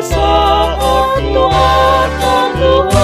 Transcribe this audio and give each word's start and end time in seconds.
saat 0.00 1.20
Tuhan 1.20 2.08
Tuhan 2.56 3.01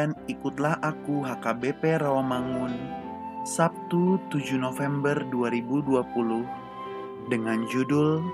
Harian 0.00 0.16
Ikutlah 0.32 0.80
Aku 0.80 1.28
HKBP 1.28 2.00
Rawamangun 2.00 2.72
Sabtu 3.44 4.16
7 4.32 4.56
November 4.56 5.12
2020 5.28 7.28
dengan 7.28 7.68
judul 7.68 8.24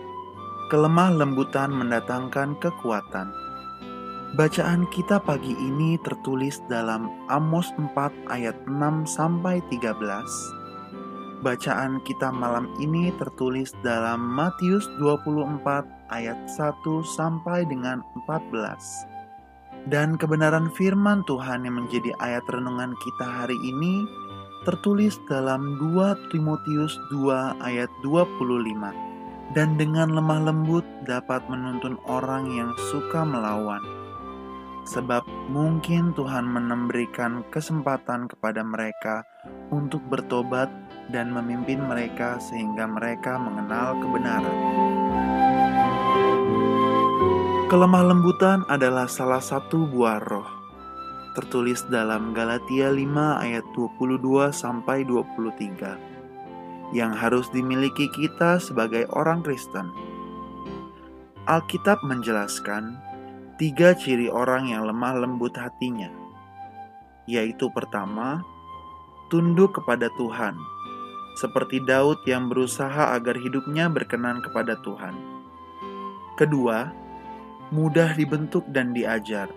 Kelemah 0.70 1.10
lembutan 1.10 1.74
mendatangkan 1.74 2.54
kekuatan. 2.62 3.34
Bacaan 4.38 4.86
kita 4.94 5.18
pagi 5.18 5.58
ini 5.58 5.98
tertulis 6.06 6.62
dalam 6.70 7.10
Amos 7.26 7.74
4 7.74 8.14
ayat 8.30 8.54
6 8.70 9.02
sampai 9.10 9.58
13. 9.66 9.90
Bacaan 11.42 11.98
kita 12.06 12.30
malam 12.30 12.70
ini 12.78 13.10
tertulis 13.18 13.74
dalam 13.82 14.22
Matius 14.22 14.86
24 15.02 16.14
ayat 16.14 16.38
1 16.46 17.02
sampai 17.18 17.66
dengan 17.66 18.06
14. 18.22 19.15
Dan 19.86 20.18
kebenaran 20.18 20.66
firman 20.74 21.22
Tuhan 21.30 21.62
yang 21.62 21.78
menjadi 21.78 22.10
ayat 22.18 22.42
renungan 22.50 22.98
kita 22.98 23.22
hari 23.22 23.54
ini 23.62 24.02
tertulis 24.66 25.14
dalam 25.30 25.78
2 25.78 26.34
Timotius 26.34 26.98
2 27.14 27.62
ayat 27.62 27.86
25. 28.02 29.54
Dan 29.54 29.78
dengan 29.78 30.10
lemah 30.10 30.50
lembut 30.50 30.82
dapat 31.06 31.46
menuntun 31.46 32.02
orang 32.10 32.50
yang 32.50 32.74
suka 32.90 33.22
melawan. 33.22 33.78
Sebab 34.90 35.22
mungkin 35.54 36.10
Tuhan 36.18 36.50
memberikan 36.50 37.46
kesempatan 37.54 38.26
kepada 38.26 38.66
mereka 38.66 39.22
untuk 39.70 40.02
bertobat 40.10 40.66
dan 41.14 41.30
memimpin 41.30 41.78
mereka 41.78 42.42
sehingga 42.42 42.90
mereka 42.90 43.38
mengenal 43.38 44.02
kebenaran. 44.02 45.05
Kelemah 47.66 48.14
lembutan 48.14 48.62
adalah 48.70 49.10
salah 49.10 49.42
satu 49.42 49.90
buah 49.90 50.22
roh. 50.22 50.46
Tertulis 51.34 51.82
dalam 51.90 52.30
Galatia 52.30 52.94
5 52.94 53.42
ayat 53.42 53.66
22 53.74 54.54
sampai 54.54 55.02
23 55.02 56.94
yang 56.94 57.10
harus 57.10 57.50
dimiliki 57.50 58.06
kita 58.14 58.62
sebagai 58.62 59.10
orang 59.10 59.42
Kristen. 59.42 59.90
Alkitab 61.50 62.06
menjelaskan 62.06 63.02
tiga 63.58 63.98
ciri 63.98 64.30
orang 64.30 64.70
yang 64.70 64.86
lemah 64.86 65.26
lembut 65.26 65.58
hatinya, 65.58 66.14
yaitu 67.26 67.66
pertama, 67.74 68.46
tunduk 69.26 69.74
kepada 69.74 70.06
Tuhan, 70.14 70.54
seperti 71.34 71.82
Daud 71.82 72.22
yang 72.30 72.46
berusaha 72.46 73.10
agar 73.10 73.34
hidupnya 73.34 73.90
berkenan 73.90 74.38
kepada 74.38 74.78
Tuhan. 74.86 75.18
Kedua, 76.38 77.05
mudah 77.74 78.14
dibentuk 78.14 78.62
dan 78.70 78.94
diajar. 78.94 79.50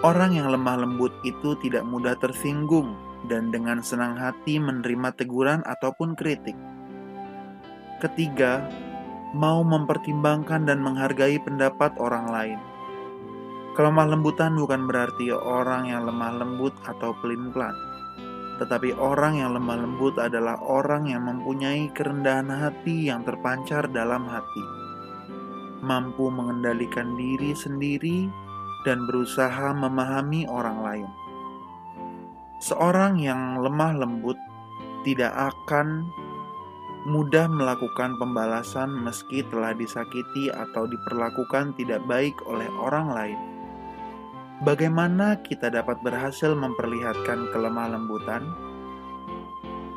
Orang 0.00 0.32
yang 0.32 0.48
lemah 0.48 0.86
lembut 0.86 1.12
itu 1.26 1.58
tidak 1.60 1.84
mudah 1.84 2.16
tersinggung 2.16 2.96
dan 3.28 3.52
dengan 3.52 3.84
senang 3.84 4.16
hati 4.16 4.56
menerima 4.56 5.12
teguran 5.18 5.60
ataupun 5.68 6.16
kritik. 6.16 6.56
Ketiga, 8.00 8.64
mau 9.36 9.60
mempertimbangkan 9.60 10.64
dan 10.64 10.80
menghargai 10.80 11.36
pendapat 11.44 11.92
orang 12.00 12.26
lain. 12.32 12.60
Kelemah 13.76 14.16
lembutan 14.16 14.56
bukan 14.56 14.88
berarti 14.88 15.30
orang 15.30 15.86
yang 15.86 16.08
lemah 16.08 16.42
lembut 16.42 16.74
atau 16.88 17.14
pelin-pelan, 17.22 17.76
tetapi 18.58 18.96
orang 18.98 19.38
yang 19.38 19.54
lemah 19.54 19.78
lembut 19.84 20.18
adalah 20.18 20.58
orang 20.64 21.06
yang 21.06 21.22
mempunyai 21.28 21.92
kerendahan 21.94 22.50
hati 22.50 23.08
yang 23.08 23.22
terpancar 23.22 23.86
dalam 23.88 24.26
hati, 24.26 24.64
mampu 25.80 26.28
mengendalikan 26.32 27.16
diri 27.18 27.52
sendiri, 27.52 28.28
dan 28.84 29.04
berusaha 29.04 29.76
memahami 29.76 30.48
orang 30.48 30.78
lain. 30.80 31.08
Seorang 32.60 33.20
yang 33.20 33.60
lemah 33.60 33.96
lembut 33.96 34.36
tidak 35.04 35.32
akan 35.32 36.08
mudah 37.08 37.48
melakukan 37.48 38.20
pembalasan 38.20 38.92
meski 38.92 39.40
telah 39.48 39.72
disakiti 39.72 40.52
atau 40.52 40.84
diperlakukan 40.84 41.72
tidak 41.80 42.04
baik 42.04 42.36
oleh 42.44 42.68
orang 42.76 43.08
lain. 43.08 43.40
Bagaimana 44.60 45.40
kita 45.40 45.72
dapat 45.72 45.96
berhasil 46.04 46.52
memperlihatkan 46.52 47.48
kelemah 47.48 47.96
lembutan? 47.96 48.44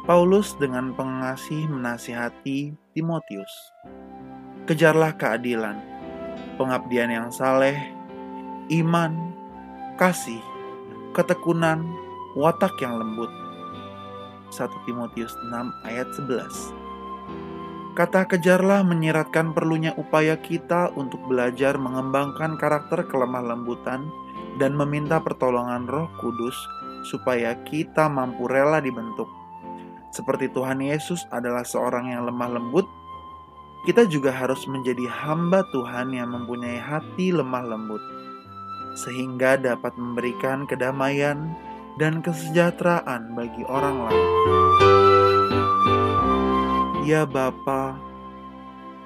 Paulus 0.07 0.56
dengan 0.56 0.96
pengasih 0.96 1.68
menasihati 1.68 2.72
Timotius. 2.96 3.52
Kejarlah 4.63 5.19
keadilan, 5.19 5.75
pengabdian 6.56 7.12
yang 7.12 7.27
saleh, 7.36 7.75
iman, 8.71 9.36
kasih, 10.00 10.39
ketekunan, 11.12 11.83
watak 12.39 12.71
yang 12.80 12.95
lembut. 12.95 13.27
1 14.56 14.71
Timotius 14.88 15.36
6 15.51 15.83
ayat 15.83 16.07
11 16.15 16.48
Kata 17.92 18.24
kejarlah 18.24 18.88
menyiratkan 18.88 19.51
perlunya 19.51 19.92
upaya 20.00 20.39
kita 20.39 20.95
untuk 20.95 21.19
belajar 21.27 21.75
mengembangkan 21.75 22.56
karakter 22.56 23.04
kelemah 23.12 23.44
lembutan 23.44 24.07
dan 24.63 24.80
meminta 24.80 25.19
pertolongan 25.19 25.92
roh 25.92 26.07
kudus 26.24 26.56
supaya 27.12 27.51
kita 27.68 28.07
mampu 28.07 28.48
rela 28.48 28.80
dibentuk. 28.80 29.27
Seperti 30.16 30.48
Tuhan 30.56 30.80
Yesus 30.80 31.27
adalah 31.36 31.68
seorang 31.68 32.16
yang 32.16 32.24
lemah 32.31 32.56
lembut, 32.56 32.88
kita 33.83 34.07
juga 34.07 34.31
harus 34.31 34.63
menjadi 34.63 35.12
hamba 35.12 35.68
Tuhan 35.75 36.15
yang 36.15 36.31
mempunyai 36.31 36.80
hati 36.80 37.35
lemah 37.35 37.68
lembut, 37.68 38.00
sehingga 38.95 39.59
dapat 39.59 39.91
memberikan 40.00 40.63
kedamaian 40.63 41.51
dan 42.00 42.24
kesejahteraan 42.24 43.35
bagi 43.35 43.63
orang 43.68 44.07
lain. 44.07 44.27
Ya 47.03 47.27
Bapa, 47.27 48.00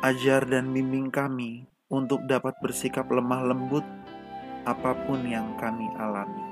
ajar 0.06 0.45
dan 0.45 0.69
bimbing 0.69 1.09
kami 1.09 1.65
untuk 1.89 2.21
dapat 2.29 2.53
bersikap 2.62 3.09
lemah 3.09 3.50
lembut 3.50 3.83
apa 4.69 4.94
pun 5.09 5.25
yang 5.25 5.57
kami 5.57 5.89
alami. 5.97 6.45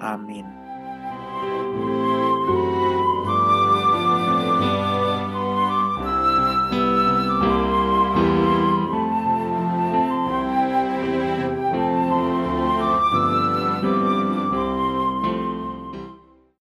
Amin. 0.00 0.46